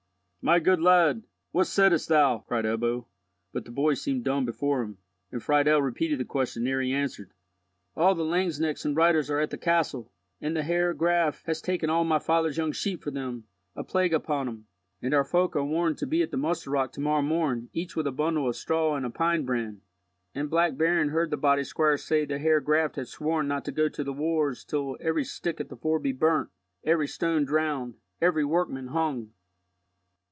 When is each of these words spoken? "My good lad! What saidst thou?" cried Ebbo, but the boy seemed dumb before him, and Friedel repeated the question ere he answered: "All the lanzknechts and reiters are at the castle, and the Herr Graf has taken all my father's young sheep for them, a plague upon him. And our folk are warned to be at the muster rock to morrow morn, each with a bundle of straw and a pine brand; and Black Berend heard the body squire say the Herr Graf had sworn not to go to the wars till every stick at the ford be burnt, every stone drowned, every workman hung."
"My 0.43 0.57
good 0.57 0.81
lad! 0.81 1.21
What 1.51 1.67
saidst 1.67 2.07
thou?" 2.09 2.39
cried 2.47 2.65
Ebbo, 2.65 3.05
but 3.53 3.63
the 3.63 3.69
boy 3.69 3.93
seemed 3.93 4.23
dumb 4.23 4.43
before 4.43 4.81
him, 4.81 4.97
and 5.31 5.43
Friedel 5.43 5.83
repeated 5.83 6.19
the 6.19 6.25
question 6.25 6.65
ere 6.65 6.81
he 6.81 6.91
answered: 6.91 7.29
"All 7.95 8.15
the 8.15 8.23
lanzknechts 8.23 8.83
and 8.83 8.97
reiters 8.97 9.29
are 9.29 9.37
at 9.39 9.51
the 9.51 9.59
castle, 9.59 10.11
and 10.41 10.55
the 10.55 10.63
Herr 10.63 10.95
Graf 10.95 11.43
has 11.45 11.61
taken 11.61 11.91
all 11.91 12.03
my 12.05 12.17
father's 12.17 12.57
young 12.57 12.71
sheep 12.71 13.03
for 13.03 13.11
them, 13.11 13.43
a 13.75 13.83
plague 13.83 14.15
upon 14.15 14.47
him. 14.47 14.65
And 14.99 15.13
our 15.13 15.23
folk 15.23 15.55
are 15.55 15.63
warned 15.63 15.99
to 15.99 16.07
be 16.07 16.23
at 16.23 16.31
the 16.31 16.37
muster 16.37 16.71
rock 16.71 16.91
to 16.93 17.01
morrow 17.01 17.21
morn, 17.21 17.69
each 17.71 17.95
with 17.95 18.07
a 18.07 18.11
bundle 18.11 18.49
of 18.49 18.55
straw 18.55 18.95
and 18.95 19.05
a 19.05 19.11
pine 19.11 19.45
brand; 19.45 19.81
and 20.33 20.49
Black 20.49 20.73
Berend 20.73 21.11
heard 21.11 21.29
the 21.29 21.37
body 21.37 21.63
squire 21.63 21.97
say 21.97 22.25
the 22.25 22.39
Herr 22.39 22.61
Graf 22.61 22.95
had 22.95 23.07
sworn 23.07 23.47
not 23.47 23.63
to 23.65 23.71
go 23.71 23.89
to 23.89 24.03
the 24.03 24.11
wars 24.11 24.63
till 24.65 24.97
every 25.01 25.23
stick 25.23 25.61
at 25.61 25.69
the 25.69 25.77
ford 25.77 26.01
be 26.01 26.11
burnt, 26.13 26.49
every 26.83 27.07
stone 27.07 27.45
drowned, 27.45 27.93
every 28.19 28.43
workman 28.43 28.87
hung." 28.87 29.33